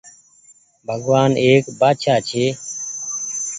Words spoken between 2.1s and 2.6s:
ڇي